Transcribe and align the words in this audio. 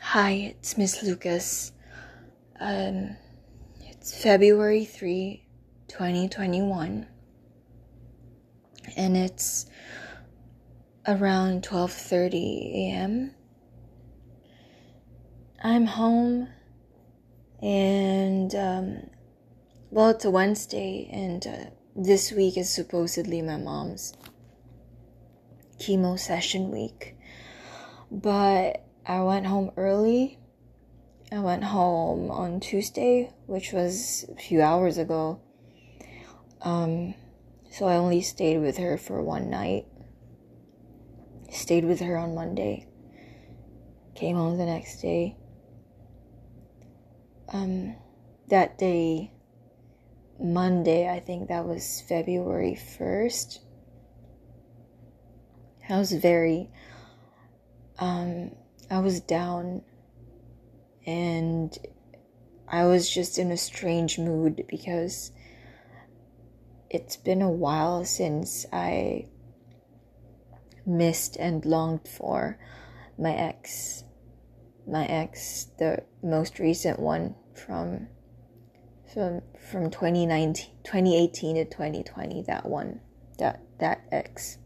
Hi, 0.00 0.54
it's 0.58 0.78
Miss 0.78 1.02
Lucas. 1.02 1.72
Um, 2.58 3.16
it's 3.80 4.22
February 4.22 4.84
3, 4.86 5.44
2021, 5.88 7.06
and 8.96 9.16
it's 9.16 9.66
around 11.06 11.62
12:30 11.64 12.74
a.m. 12.74 13.34
I'm 15.62 15.84
home, 15.84 16.48
and 17.60 18.54
um, 18.54 19.10
well, 19.90 20.10
it's 20.10 20.24
a 20.24 20.30
Wednesday, 20.30 21.10
and 21.12 21.46
uh, 21.46 21.70
this 21.94 22.32
week 22.32 22.56
is 22.56 22.72
supposedly 22.72 23.42
my 23.42 23.58
mom's 23.58 24.14
chemo 25.78 26.18
session 26.18 26.70
week, 26.70 27.16
but 28.10 28.87
I 29.08 29.22
went 29.22 29.46
home 29.46 29.70
early. 29.78 30.38
I 31.32 31.38
went 31.38 31.64
home 31.64 32.30
on 32.30 32.60
Tuesday, 32.60 33.32
which 33.46 33.72
was 33.72 34.26
a 34.30 34.38
few 34.38 34.60
hours 34.60 34.98
ago. 34.98 35.40
Um, 36.60 37.14
so 37.70 37.86
I 37.86 37.96
only 37.96 38.20
stayed 38.20 38.58
with 38.58 38.76
her 38.76 38.98
for 38.98 39.22
one 39.22 39.48
night. 39.48 39.86
Stayed 41.50 41.86
with 41.86 42.00
her 42.00 42.18
on 42.18 42.34
Monday. 42.34 42.86
Came 44.14 44.36
home 44.36 44.58
the 44.58 44.66
next 44.66 45.00
day. 45.00 45.38
Um, 47.50 47.96
that 48.48 48.76
day, 48.76 49.32
Monday, 50.38 51.08
I 51.08 51.20
think 51.20 51.48
that 51.48 51.64
was 51.64 52.02
February 52.06 52.78
1st. 52.98 53.60
I 55.88 55.98
was 55.98 56.12
very, 56.12 56.68
um, 57.98 58.50
I 58.90 59.00
was 59.00 59.20
down 59.20 59.82
and 61.06 61.76
I 62.66 62.84
was 62.86 63.08
just 63.08 63.38
in 63.38 63.50
a 63.50 63.56
strange 63.56 64.18
mood 64.18 64.64
because 64.68 65.32
it's 66.90 67.16
been 67.16 67.42
a 67.42 67.50
while 67.50 68.04
since 68.04 68.66
I 68.72 69.26
missed 70.86 71.36
and 71.36 71.64
longed 71.64 72.08
for 72.08 72.58
my 73.18 73.34
ex. 73.34 74.04
My 74.86 75.04
ex, 75.06 75.66
the 75.78 76.04
most 76.22 76.58
recent 76.58 76.98
one 76.98 77.34
from 77.54 78.08
from 79.12 79.42
from 79.70 79.90
2019 79.90 80.66
2018 80.84 81.56
to 81.56 81.64
2020 81.64 82.42
that 82.42 82.66
one 82.66 83.00
that 83.38 83.62
that 83.78 84.02
ex 84.12 84.58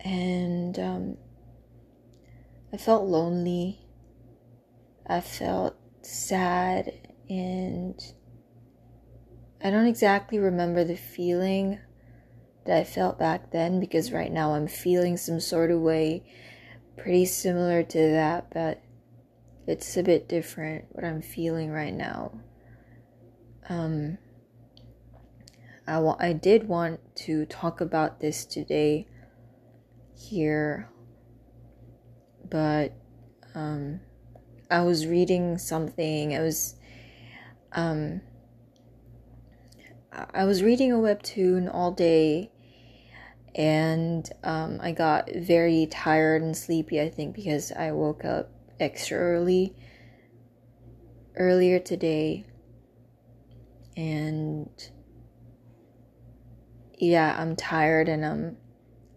and 0.00 0.78
um 0.78 1.16
I 2.72 2.78
felt 2.78 3.04
lonely. 3.04 3.80
I 5.06 5.20
felt 5.20 5.76
sad 6.00 6.92
and 7.28 8.00
I 9.62 9.70
don't 9.70 9.86
exactly 9.86 10.38
remember 10.38 10.82
the 10.82 10.96
feeling 10.96 11.78
that 12.64 12.78
I 12.78 12.84
felt 12.84 13.18
back 13.18 13.50
then 13.50 13.78
because 13.78 14.12
right 14.12 14.32
now 14.32 14.54
I'm 14.54 14.68
feeling 14.68 15.16
some 15.16 15.40
sort 15.40 15.70
of 15.70 15.80
way 15.80 16.24
pretty 16.96 17.26
similar 17.26 17.82
to 17.82 17.98
that, 17.98 18.52
but 18.52 18.82
it's 19.66 19.96
a 19.96 20.02
bit 20.02 20.28
different 20.28 20.86
what 20.90 21.04
I'm 21.04 21.22
feeling 21.22 21.70
right 21.70 21.94
now. 21.94 22.40
Um, 23.68 24.18
I, 25.86 25.98
wa- 25.98 26.16
I 26.18 26.32
did 26.32 26.68
want 26.68 27.00
to 27.16 27.44
talk 27.46 27.80
about 27.80 28.20
this 28.20 28.44
today 28.44 29.08
here 30.16 30.91
but 32.52 32.92
um, 33.54 33.98
I 34.70 34.82
was 34.82 35.06
reading 35.06 35.56
something. 35.56 36.36
I 36.36 36.40
was 36.40 36.74
um, 37.72 38.20
I 40.12 40.44
was 40.44 40.62
reading 40.62 40.92
a 40.92 40.96
webtoon 40.96 41.72
all 41.72 41.92
day, 41.92 42.50
and 43.54 44.30
um, 44.44 44.78
I 44.82 44.92
got 44.92 45.30
very 45.34 45.86
tired 45.86 46.42
and 46.42 46.54
sleepy. 46.54 47.00
I 47.00 47.08
think 47.08 47.34
because 47.34 47.72
I 47.72 47.92
woke 47.92 48.22
up 48.26 48.50
extra 48.78 49.16
early 49.16 49.74
earlier 51.36 51.78
today, 51.78 52.44
and 53.96 54.68
yeah, 56.98 57.34
I'm 57.38 57.56
tired 57.56 58.10
and 58.10 58.26
I'm 58.26 58.58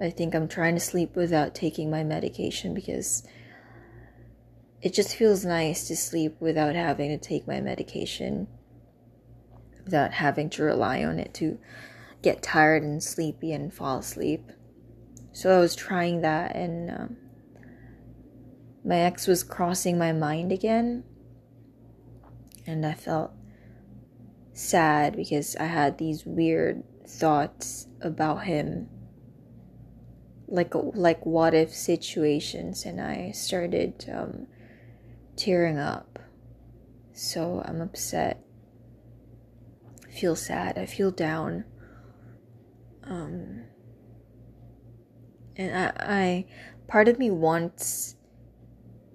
I 0.00 0.08
think 0.08 0.34
I'm 0.34 0.48
trying 0.48 0.74
to 0.74 0.80
sleep 0.80 1.14
without 1.14 1.54
taking 1.54 1.90
my 1.90 2.02
medication 2.02 2.72
because 2.72 3.22
it 4.80 4.94
just 4.94 5.14
feels 5.14 5.44
nice 5.44 5.86
to 5.88 5.96
sleep 5.96 6.36
without 6.40 6.74
having 6.74 7.10
to 7.10 7.18
take 7.18 7.46
my 7.46 7.60
medication, 7.60 8.48
without 9.84 10.12
having 10.12 10.48
to 10.50 10.62
rely 10.62 11.04
on 11.04 11.18
it 11.18 11.34
to 11.34 11.58
get 12.22 12.42
tired 12.42 12.82
and 12.82 13.02
sleepy 13.02 13.52
and 13.52 13.74
fall 13.74 13.98
asleep. 13.98 14.50
So 15.32 15.54
I 15.54 15.60
was 15.60 15.76
trying 15.76 16.22
that, 16.22 16.56
and 16.56 16.90
um, 16.90 17.16
my 18.82 19.00
ex 19.00 19.26
was 19.26 19.44
crossing 19.44 19.98
my 19.98 20.12
mind 20.12 20.50
again, 20.50 21.04
and 22.66 22.86
I 22.86 22.94
felt 22.94 23.32
sad 24.54 25.14
because 25.14 25.56
I 25.56 25.64
had 25.64 25.98
these 25.98 26.24
weird 26.24 26.82
thoughts 27.06 27.86
about 28.00 28.44
him 28.44 28.88
like 30.50 30.72
like 30.74 31.24
what 31.24 31.54
if 31.54 31.72
situations 31.72 32.84
and 32.84 33.00
I 33.00 33.30
started 33.30 34.04
um, 34.12 34.46
tearing 35.36 35.78
up. 35.78 36.18
So 37.12 37.62
I'm 37.64 37.80
upset. 37.80 38.42
I 40.06 40.12
feel 40.12 40.34
sad. 40.34 40.76
I 40.76 40.86
feel 40.86 41.10
down. 41.10 41.64
Um, 43.04 43.62
and 45.56 45.76
I, 45.76 45.92
I, 45.98 46.46
part 46.88 47.08
of 47.08 47.18
me 47.18 47.30
wants 47.30 48.16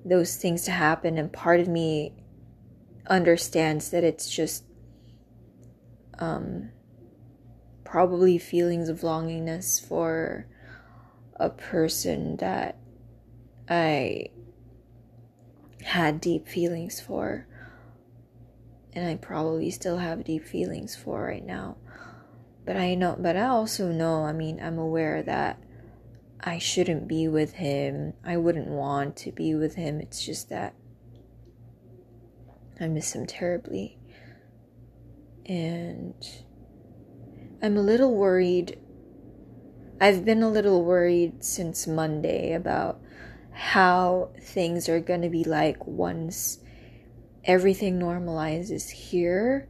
those 0.03 0.37
things 0.37 0.63
to 0.65 0.71
happen, 0.71 1.17
and 1.17 1.31
part 1.31 1.59
of 1.59 1.67
me 1.67 2.13
understands 3.07 3.89
that 3.91 4.03
it's 4.03 4.29
just 4.29 4.63
um, 6.19 6.71
probably 7.83 8.37
feelings 8.37 8.89
of 8.89 9.01
longingness 9.01 9.85
for 9.85 10.47
a 11.35 11.49
person 11.49 12.37
that 12.37 12.77
I 13.67 14.29
had 15.83 16.21
deep 16.21 16.47
feelings 16.47 16.99
for, 16.99 17.47
and 18.93 19.07
I 19.07 19.15
probably 19.15 19.69
still 19.71 19.97
have 19.97 20.23
deep 20.23 20.45
feelings 20.45 20.95
for 20.95 21.23
right 21.25 21.45
now. 21.45 21.77
But 22.65 22.77
I 22.77 22.95
know, 22.95 23.15
but 23.19 23.35
I 23.35 23.47
also 23.47 23.91
know, 23.91 24.23
I 24.25 24.31
mean, 24.31 24.59
I'm 24.59 24.79
aware 24.79 25.21
that 25.23 25.61
I 26.39 26.57
shouldn't 26.57 27.07
be 27.07 27.27
with 27.27 27.53
him. 27.53 28.13
I 28.23 28.37
wouldn't 28.37 28.67
want 28.67 29.15
to 29.17 29.31
be 29.31 29.53
with 29.55 29.75
him. 29.75 29.99
It's 29.99 30.23
just 30.25 30.49
that 30.49 30.73
I 32.79 32.87
miss 32.87 33.13
him 33.13 33.25
terribly. 33.25 33.97
And 35.45 36.15
I'm 37.61 37.77
a 37.77 37.81
little 37.81 38.15
worried 38.15 38.79
I've 40.05 40.23
been 40.23 40.43
a 40.43 40.49
little 40.51 40.85
worried 40.85 41.43
since 41.43 41.87
Monday 41.87 42.53
about 42.53 43.01
how 43.51 44.29
things 44.39 44.87
are 44.87 44.99
going 44.99 45.23
to 45.23 45.29
be 45.29 45.43
like 45.43 45.87
once 45.87 46.59
everything 47.43 47.99
normalizes 47.99 48.91
here. 48.91 49.67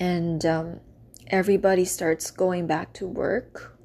And 0.00 0.44
um, 0.44 0.80
everybody 1.28 1.84
starts 1.84 2.32
going 2.32 2.66
back 2.66 2.92
to 2.94 3.06
work 3.06 3.78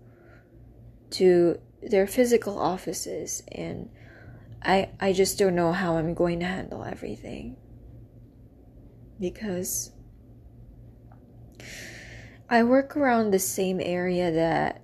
to 1.11 1.59
their 1.83 2.07
physical 2.07 2.57
offices 2.57 3.43
and 3.51 3.91
I 4.63 4.89
I 4.99 5.13
just 5.13 5.37
don't 5.37 5.53
know 5.53 5.73
how 5.73 5.97
I'm 5.97 6.15
going 6.15 6.39
to 6.39 6.47
handle 6.47 6.83
everything. 6.83 7.55
Because 9.19 9.91
I 12.51 12.63
work 12.63 12.97
around 12.97 13.29
the 13.29 13.39
same 13.39 13.79
area 13.79 14.31
that 14.31 14.81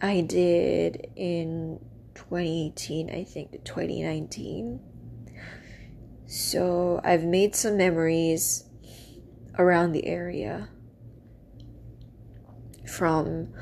I 0.00 0.22
did 0.22 1.08
in 1.16 1.80
2018, 2.14 3.10
I 3.10 3.24
think, 3.24 3.52
to 3.52 3.58
2019. 3.58 4.80
So 6.26 6.98
I've 7.04 7.24
made 7.24 7.54
some 7.54 7.76
memories 7.76 8.64
around 9.58 9.92
the 9.92 10.06
area 10.06 10.70
from 12.86 13.52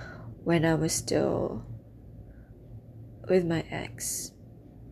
when 0.44 0.64
I 0.64 0.74
was 0.74 0.92
still 0.92 1.66
with 3.28 3.44
my 3.44 3.64
ex. 3.70 4.30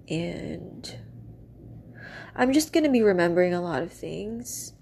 And 0.08 0.98
I'm 2.34 2.52
just 2.52 2.72
to 2.84 2.90
be 2.90 3.02
remembering 3.02 3.54
a 3.54 3.62
lot 3.62 3.82
of 3.82 3.92
things 3.92 4.73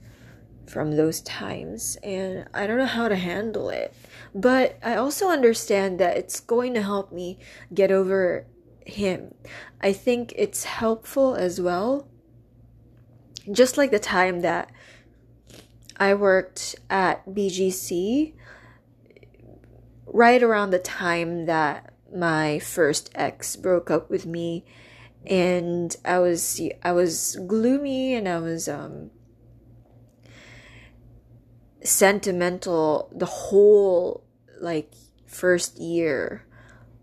from 0.72 0.96
those 0.96 1.20
times 1.20 1.98
and 2.02 2.46
I 2.54 2.66
don't 2.66 2.78
know 2.78 2.86
how 2.86 3.08
to 3.08 3.16
handle 3.16 3.68
it. 3.68 3.94
But 4.34 4.78
I 4.82 4.96
also 4.96 5.28
understand 5.28 6.00
that 6.00 6.16
it's 6.16 6.40
going 6.40 6.72
to 6.74 6.82
help 6.82 7.12
me 7.12 7.38
get 7.74 7.92
over 7.92 8.46
him. 8.86 9.34
I 9.82 9.92
think 9.92 10.32
it's 10.34 10.64
helpful 10.64 11.34
as 11.34 11.60
well. 11.60 12.08
Just 13.50 13.76
like 13.76 13.90
the 13.90 13.98
time 13.98 14.40
that 14.40 14.70
I 15.98 16.14
worked 16.14 16.76
at 16.88 17.26
BGC, 17.26 18.32
right 20.06 20.42
around 20.42 20.70
the 20.70 20.78
time 20.78 21.44
that 21.46 21.92
my 22.14 22.58
first 22.60 23.10
ex 23.14 23.56
broke 23.56 23.90
up 23.90 24.08
with 24.08 24.24
me 24.24 24.64
and 25.26 25.96
I 26.04 26.18
was 26.18 26.60
I 26.82 26.92
was 26.92 27.38
gloomy 27.46 28.14
and 28.14 28.28
I 28.28 28.38
was 28.38 28.68
um 28.68 29.10
sentimental 31.84 33.10
the 33.14 33.26
whole 33.26 34.24
like 34.60 34.92
first 35.26 35.78
year 35.78 36.46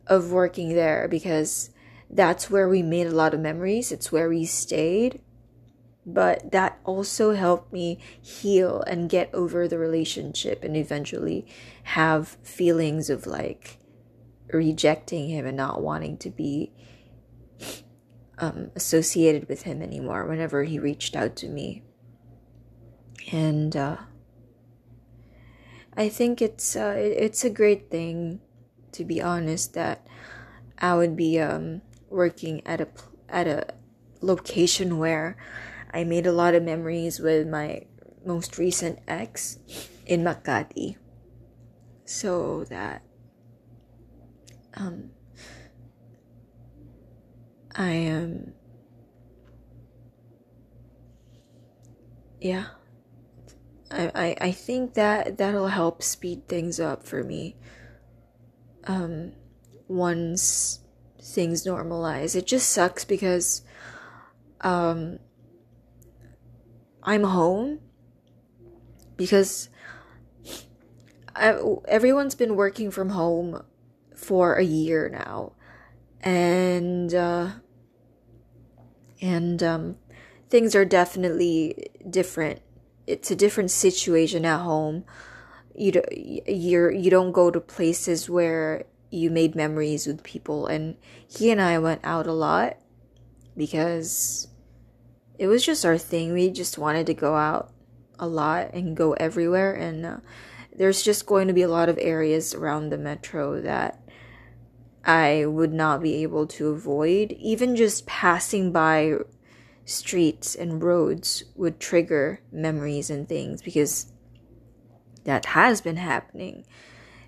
of 0.08 0.32
working 0.32 0.74
there 0.74 1.08
because 1.08 1.70
that's 2.10 2.50
where 2.50 2.68
we 2.68 2.82
made 2.82 3.08
a 3.08 3.12
lot 3.12 3.34
of 3.34 3.40
memories. 3.40 3.92
It's 3.92 4.12
where 4.12 4.30
we 4.30 4.46
stayed. 4.46 5.22
But 6.06 6.52
that 6.52 6.80
also 6.86 7.36
helped 7.36 7.72
me 7.72 8.00
heal 8.20 8.82
and 8.88 9.10
get 9.10 9.32
over 9.34 9.68
the 9.68 9.78
relationship 9.78 10.64
and 10.64 10.76
eventually 10.76 11.46
have 11.84 12.30
feelings 12.42 13.12
of 13.12 13.28
like 13.28 13.78
rejecting 14.52 15.30
him 15.30 15.46
and 15.46 15.58
not 15.58 15.84
wanting 15.84 16.18
to 16.18 16.32
be 16.32 16.72
um, 18.40 18.72
associated 18.76 19.48
with 19.48 19.64
him 19.64 19.84
anymore 19.84 20.26
whenever 20.26 20.64
he 20.64 20.80
reached 20.80 21.16
out 21.16 21.36
to 21.38 21.48
me. 21.48 21.84
And 23.32 23.76
uh, 23.76 23.98
I 26.00 26.08
think 26.08 26.42
it's 26.42 26.78
uh, 26.78 26.96
it's 26.96 27.44
a 27.44 27.50
great 27.50 27.92
thing, 27.92 28.40
to 28.94 29.04
be 29.04 29.22
honest, 29.22 29.74
that 29.74 30.08
I 30.80 30.96
would 30.96 31.18
be 31.18 31.42
um, 31.42 31.82
working 32.08 32.66
at 32.66 32.80
a 32.80 32.88
at 33.28 33.48
a 33.48 33.68
location 34.22 34.98
where 34.98 35.36
I 35.94 36.06
made 36.06 36.26
a 36.26 36.32
lot 36.32 36.56
of 36.56 36.64
memories 36.64 37.20
with 37.20 37.50
my 37.50 37.84
most 38.26 38.58
recent 38.58 39.00
ex 39.10 39.60
in 40.06 40.24
Makati, 40.24 40.96
so 42.06 42.64
that 42.70 43.04
um, 44.76 45.12
I 47.76 47.92
am. 47.92 48.24
Um, 48.24 48.54
yeah. 52.40 52.79
I, 53.92 54.12
I, 54.14 54.38
I 54.42 54.52
think 54.52 54.94
that 54.94 55.38
that'll 55.38 55.68
help 55.68 56.04
speed 56.04 56.48
things 56.48 56.80
up 56.80 57.06
for 57.06 57.24
me. 57.24 57.56
Um, 58.86 59.34
once 59.88 60.80
things 61.22 61.66
normalize. 61.66 62.36
It 62.36 62.48
just 62.48 62.70
sucks 62.70 63.04
because 63.04 63.62
um, 64.62 65.20
I'm 67.04 67.24
home 67.24 67.80
because 69.18 69.70
I, 71.36 71.60
everyone's 71.88 72.36
been 72.36 72.56
working 72.56 72.92
from 72.92 73.10
home 73.10 73.64
for 74.16 74.56
a 74.56 74.64
year 74.64 75.10
now 75.10 75.54
and 76.22 77.14
uh, 77.14 77.50
and 79.22 79.64
um, 79.64 79.98
things 80.50 80.76
are 80.76 80.86
definitely 80.86 81.88
different 82.10 82.62
it's 83.10 83.32
a 83.32 83.36
different 83.36 83.72
situation 83.72 84.46
at 84.46 84.62
home. 84.62 85.04
You 85.76 85.94
do, 85.94 86.02
you're 86.12 86.92
you 86.92 87.10
don't 87.10 87.32
go 87.32 87.50
to 87.50 87.60
places 87.60 88.30
where 88.30 88.86
you 89.10 89.32
made 89.32 89.56
memories 89.56 90.06
with 90.06 90.24
people 90.24 90.68
and 90.68 90.96
he 91.28 91.50
and 91.50 91.60
I 91.60 91.80
went 91.80 92.02
out 92.04 92.28
a 92.28 92.34
lot 92.34 92.78
because 93.58 94.48
it 95.40 95.48
was 95.48 95.66
just 95.66 95.86
our 95.86 95.98
thing. 95.98 96.34
We 96.34 96.52
just 96.52 96.78
wanted 96.78 97.08
to 97.08 97.14
go 97.16 97.36
out 97.36 97.72
a 98.20 98.28
lot 98.28 98.74
and 98.74 98.96
go 98.96 99.14
everywhere 99.14 99.74
and 99.74 100.06
uh, 100.06 100.18
there's 100.76 101.02
just 101.02 101.26
going 101.26 101.48
to 101.48 101.54
be 101.54 101.64
a 101.64 101.70
lot 101.70 101.90
of 101.90 101.98
areas 102.00 102.54
around 102.54 102.90
the 102.90 102.98
metro 102.98 103.60
that 103.62 104.00
I 105.04 105.46
would 105.46 105.74
not 105.74 106.04
be 106.04 106.22
able 106.22 106.46
to 106.48 106.70
avoid. 106.70 107.32
Even 107.40 107.76
just 107.76 108.06
passing 108.06 108.72
by 108.72 109.16
streets 109.90 110.56
and 110.56 110.84
roads 110.84 111.44
would 111.56 111.80
trigger 111.80 112.42
memories 112.52 113.10
and 113.10 113.28
things 113.28 113.62
because 113.62 114.12
that 115.24 115.48
has 115.48 115.82
been 115.82 115.98
happening. 115.98 116.66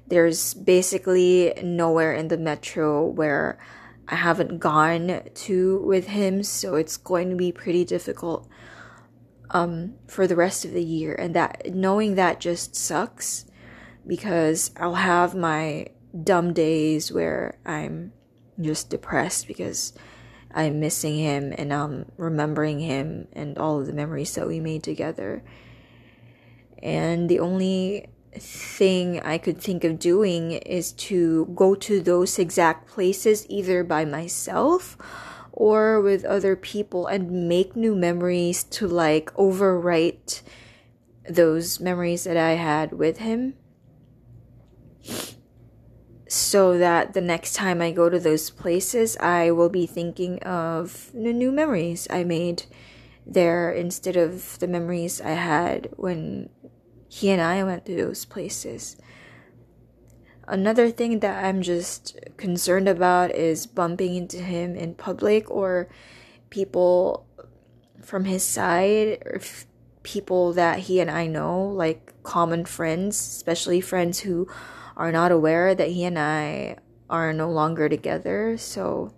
There's 0.07 0.53
basically 0.53 1.53
nowhere 1.63 2.13
in 2.13 2.27
the 2.27 2.37
metro 2.37 3.05
where 3.05 3.59
I 4.07 4.15
haven't 4.15 4.59
gone 4.59 5.21
to 5.33 5.81
with 5.83 6.07
him, 6.07 6.43
so 6.43 6.75
it's 6.75 6.97
going 6.97 7.29
to 7.29 7.35
be 7.35 7.51
pretty 7.51 7.85
difficult 7.85 8.47
um 9.53 9.95
for 10.07 10.27
the 10.27 10.35
rest 10.35 10.63
of 10.63 10.71
the 10.71 10.83
year 10.83 11.13
and 11.13 11.35
that 11.35 11.75
knowing 11.75 12.15
that 12.15 12.39
just 12.39 12.73
sucks 12.73 13.45
because 14.07 14.71
I'll 14.77 14.95
have 14.95 15.35
my 15.35 15.87
dumb 16.23 16.53
days 16.53 17.11
where 17.11 17.59
I'm 17.65 18.13
just 18.61 18.89
depressed 18.89 19.47
because 19.47 19.93
I'm 20.53 20.79
missing 20.79 21.17
him 21.17 21.53
and 21.57 21.73
I'm 21.73 22.11
remembering 22.17 22.79
him 22.79 23.27
and 23.33 23.57
all 23.57 23.79
of 23.79 23.87
the 23.87 23.93
memories 23.93 24.33
that 24.35 24.47
we 24.47 24.59
made 24.59 24.83
together. 24.83 25.43
And 26.81 27.29
the 27.29 27.39
only 27.39 28.07
thing 28.33 29.19
I 29.19 29.37
could 29.37 29.59
think 29.59 29.83
of 29.83 29.99
doing 29.99 30.51
is 30.51 30.93
to 30.93 31.45
go 31.53 31.75
to 31.75 32.01
those 32.01 32.39
exact 32.39 32.87
places 32.87 33.45
either 33.49 33.83
by 33.83 34.05
myself 34.05 34.97
or 35.51 35.99
with 36.01 36.23
other 36.25 36.55
people 36.55 37.07
and 37.07 37.47
make 37.49 37.75
new 37.75 37.95
memories 37.95 38.63
to 38.63 38.87
like 38.87 39.33
overwrite 39.35 40.41
those 41.29 41.79
memories 41.79 42.23
that 42.23 42.37
I 42.37 42.51
had 42.51 42.93
with 42.93 43.17
him 43.17 43.55
so 46.31 46.77
that 46.77 47.11
the 47.11 47.19
next 47.19 47.55
time 47.55 47.81
I 47.81 47.91
go 47.91 48.07
to 48.07 48.17
those 48.17 48.51
places, 48.51 49.17
I 49.17 49.51
will 49.51 49.67
be 49.67 49.85
thinking 49.85 50.39
of 50.43 51.11
the 51.13 51.33
new 51.33 51.51
memories 51.51 52.07
I 52.09 52.23
made 52.23 52.63
there 53.25 53.69
instead 53.69 54.15
of 54.15 54.57
the 54.59 54.67
memories 54.69 55.19
I 55.19 55.31
had 55.31 55.89
when 55.97 56.47
he 57.09 57.31
and 57.31 57.41
I 57.41 57.65
went 57.65 57.85
to 57.85 57.97
those 57.97 58.23
places. 58.23 58.95
Another 60.47 60.89
thing 60.89 61.19
that 61.19 61.43
I'm 61.43 61.61
just 61.61 62.17
concerned 62.37 62.87
about 62.87 63.31
is 63.31 63.67
bumping 63.67 64.15
into 64.15 64.37
him 64.37 64.73
in 64.73 64.95
public 64.95 65.51
or 65.51 65.89
people 66.49 67.27
from 68.01 68.23
his 68.23 68.45
side 68.45 69.21
or 69.25 69.41
people 70.03 70.53
that 70.53 70.79
he 70.79 71.01
and 71.01 71.11
I 71.11 71.27
know, 71.27 71.61
like 71.61 72.13
common 72.23 72.63
friends, 72.63 73.17
especially 73.19 73.81
friends 73.81 74.21
who 74.21 74.47
are 75.01 75.11
not 75.11 75.31
aware 75.31 75.73
that 75.73 75.89
he 75.89 76.03
and 76.03 76.19
I 76.19 76.77
are 77.09 77.33
no 77.33 77.49
longer 77.49 77.89
together. 77.89 78.55
So, 78.55 79.15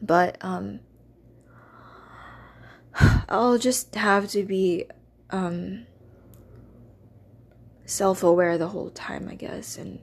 but 0.00 0.38
um, 0.40 0.78
I'll 3.28 3.58
just 3.58 3.96
have 3.96 4.28
to 4.30 4.44
be 4.44 4.86
um 5.30 5.86
self-aware 7.86 8.56
the 8.56 8.68
whole 8.68 8.90
time, 8.90 9.28
I 9.28 9.34
guess, 9.34 9.76
and 9.76 9.98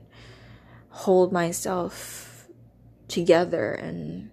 hold 0.90 1.32
myself 1.32 2.46
together 3.08 3.72
and 3.72 4.30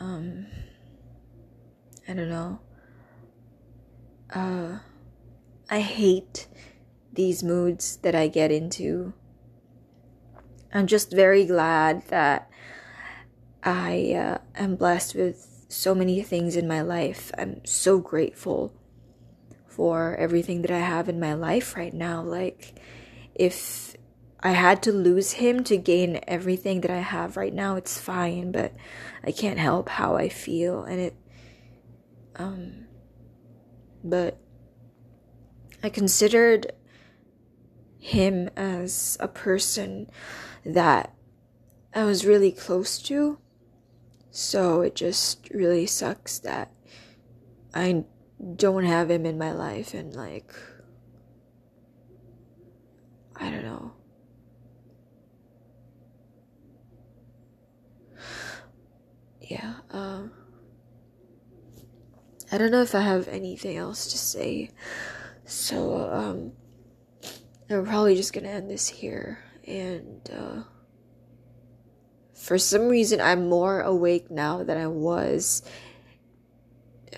um 0.00 0.48
I 2.06 2.12
don't 2.12 2.28
know. 2.28 2.60
Uh 4.28 4.80
I 5.70 5.80
hate 5.80 6.46
these 7.12 7.42
moods 7.42 7.96
that 7.98 8.14
I 8.14 8.28
get 8.28 8.50
into. 8.50 9.12
I'm 10.72 10.86
just 10.86 11.12
very 11.12 11.44
glad 11.44 12.06
that 12.08 12.50
I 13.62 14.14
uh, 14.14 14.38
am 14.56 14.76
blessed 14.76 15.14
with 15.14 15.66
so 15.68 15.94
many 15.94 16.22
things 16.22 16.56
in 16.56 16.66
my 16.66 16.80
life. 16.80 17.30
I'm 17.36 17.64
so 17.64 17.98
grateful 17.98 18.72
for 19.66 20.16
everything 20.16 20.62
that 20.62 20.70
I 20.70 20.80
have 20.80 21.08
in 21.08 21.20
my 21.20 21.34
life 21.34 21.76
right 21.76 21.94
now. 21.94 22.22
Like, 22.22 22.78
if 23.34 23.96
I 24.40 24.50
had 24.50 24.82
to 24.84 24.92
lose 24.92 25.32
him 25.32 25.64
to 25.64 25.76
gain 25.76 26.20
everything 26.26 26.80
that 26.82 26.90
I 26.90 27.00
have 27.00 27.36
right 27.36 27.54
now, 27.54 27.76
it's 27.76 27.98
fine, 27.98 28.52
but 28.52 28.74
I 29.24 29.32
can't 29.32 29.58
help 29.58 29.88
how 29.88 30.16
I 30.16 30.28
feel. 30.28 30.82
And 30.84 31.00
it, 31.00 31.16
um, 32.36 32.86
but 34.02 34.38
I 35.82 35.88
considered 35.88 36.72
him 38.02 38.50
as 38.56 39.16
a 39.20 39.28
person 39.28 40.10
that 40.66 41.14
I 41.94 42.02
was 42.02 42.26
really 42.26 42.50
close 42.50 42.98
to. 43.02 43.38
So 44.32 44.80
it 44.80 44.96
just 44.96 45.48
really 45.50 45.86
sucks 45.86 46.40
that 46.40 46.72
I 47.72 48.04
don't 48.56 48.84
have 48.84 49.08
him 49.08 49.24
in 49.24 49.38
my 49.38 49.52
life 49.52 49.94
and 49.94 50.12
like 50.14 50.52
I 53.36 53.50
don't 53.50 53.62
know. 53.62 53.92
yeah, 59.40 59.74
um, 59.90 60.32
I 62.50 62.58
don't 62.58 62.72
know 62.72 62.82
if 62.82 62.96
I 62.96 63.02
have 63.02 63.28
anything 63.28 63.76
else 63.76 64.10
to 64.10 64.18
say. 64.18 64.70
So, 65.44 66.10
um, 66.10 66.52
I'm 67.78 67.86
probably 67.86 68.16
just 68.16 68.32
gonna 68.32 68.48
end 68.48 68.70
this 68.70 68.88
here. 68.88 69.38
And, 69.66 70.28
uh, 70.30 70.62
for 72.34 72.58
some 72.58 72.88
reason, 72.88 73.20
I'm 73.20 73.48
more 73.48 73.80
awake 73.80 74.30
now 74.30 74.64
than 74.64 74.76
I 74.76 74.88
was 74.88 75.62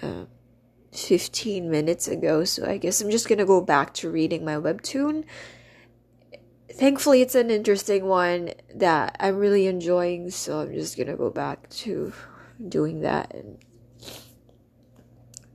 uh, 0.02 0.26
15 0.92 1.70
minutes 1.70 2.08
ago. 2.08 2.44
So, 2.44 2.66
I 2.66 2.76
guess 2.76 3.00
I'm 3.00 3.10
just 3.10 3.28
gonna 3.28 3.46
go 3.46 3.60
back 3.60 3.94
to 3.94 4.10
reading 4.10 4.44
my 4.44 4.56
webtoon. 4.56 5.24
Thankfully, 6.70 7.22
it's 7.22 7.34
an 7.34 7.50
interesting 7.50 8.04
one 8.06 8.50
that 8.74 9.16
I'm 9.20 9.36
really 9.36 9.66
enjoying. 9.66 10.30
So, 10.30 10.60
I'm 10.60 10.74
just 10.74 10.98
gonna 10.98 11.16
go 11.16 11.30
back 11.30 11.70
to 11.70 12.12
doing 12.68 13.00
that 13.00 13.32
and 13.34 13.58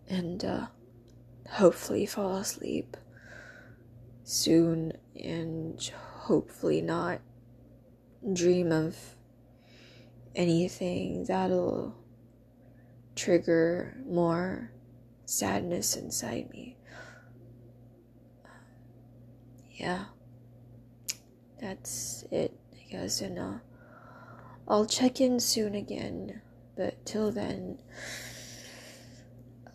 and 0.10 0.44
uh, 0.44 0.68
hopefully 1.52 2.06
fall 2.06 2.38
asleep 2.38 2.98
soon 4.30 4.94
and 5.24 5.92
hopefully 6.20 6.82
not 6.82 7.20
dream 8.32 8.72
of 8.72 8.96
anything 10.36 11.24
that'll 11.26 11.96
trigger 13.16 13.98
more 14.06 14.72
sadness 15.26 15.96
inside 15.96 16.48
me. 16.52 16.78
Yeah, 19.72 20.06
that's 21.60 22.24
it, 22.30 22.56
I 22.74 22.92
guess, 22.92 23.22
and 23.22 23.40
uh, 23.40 23.54
I'll 24.68 24.86
check 24.86 25.22
in 25.22 25.40
soon 25.40 25.74
again, 25.74 26.42
but 26.78 27.04
till 27.04 27.32
then, 27.32 27.80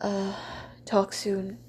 uh, 0.00 0.36
talk 0.84 1.12
soon. 1.12 1.63